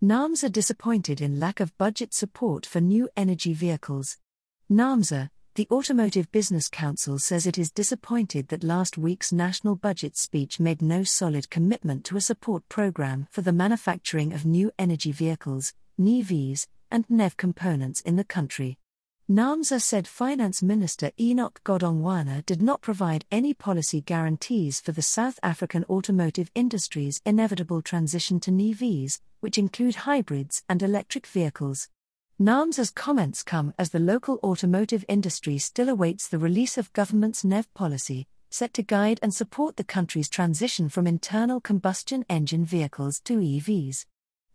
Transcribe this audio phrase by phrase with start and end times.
[0.00, 4.16] NAAMSA disappointed in lack of budget support for new energy vehicles.
[4.70, 10.60] NAAMSA, the Automotive Business Council says it is disappointed that last week's national budget speech
[10.60, 15.74] made no solid commitment to a support program for the manufacturing of new energy vehicles,
[16.00, 18.78] NEVs, and NEV components in the country.
[19.30, 25.38] NAAMSA said Finance Minister Enoch Godongwana did not provide any policy guarantees for the South
[25.42, 31.90] African automotive industry's inevitable transition to NEVs, which include hybrids and electric vehicles.
[32.40, 37.74] NAAMSA's comments come as the local automotive industry still awaits the release of government's NEV
[37.74, 43.36] policy, set to guide and support the country's transition from internal combustion engine vehicles to
[43.36, 44.06] EVs.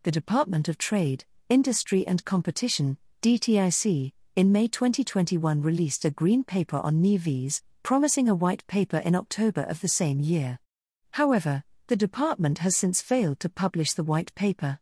[0.02, 6.78] The Department of Trade, Industry and Competition, DTIC, in May 2021 released a green paper
[6.78, 10.58] on NEVs, promising a white paper in October of the same year.
[11.12, 14.80] However, the department has since failed to publish the white paper.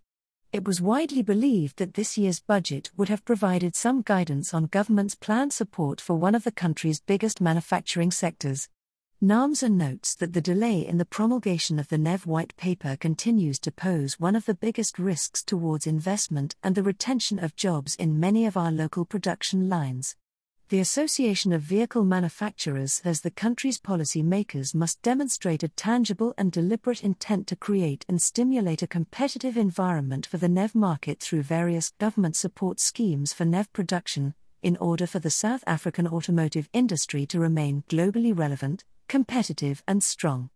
[0.54, 5.16] It was widely believed that this year's budget would have provided some guidance on government's
[5.16, 8.70] planned support for one of the country's biggest manufacturing sectors.
[9.24, 13.72] NAAMSA notes that the delay in the promulgation of the NEV White Paper continues to
[13.72, 18.48] pose one of the biggest risks towards investment and the retention of jobs in many
[18.48, 20.16] of our local production lines.
[20.70, 26.52] The Association of Vehicle Manufacturers says the country's policy makers must demonstrate a tangible and
[26.52, 31.92] deliberate intent to create and stimulate a competitive environment for the NEV market through various
[32.00, 37.40] government support schemes for NEV production, in order for the South African automotive industry to
[37.40, 40.50] remain globally relevant, competitive, and strong.